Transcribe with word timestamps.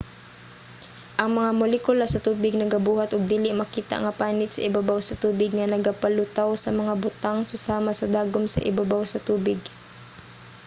ang 1.21 1.29
mga 1.37 1.51
molekula 1.61 2.05
sa 2.09 2.23
tubig 2.27 2.53
nagabuhat 2.55 3.09
og 3.11 3.27
dili 3.33 3.49
makita 3.61 3.95
nga 4.03 4.15
panit 4.21 4.49
sa 4.53 4.65
ibabaw 4.67 4.99
sa 5.03 5.19
tubig 5.23 5.51
nga 5.53 5.71
nagapalutaw 5.73 6.49
sa 6.59 6.69
mga 6.79 6.93
butang 7.05 7.39
susama 7.51 7.91
sa 7.95 8.09
dagom 8.15 8.45
sa 8.49 8.63
ibabaw 8.69 9.01
sa 9.07 9.23
tubig 9.27 9.59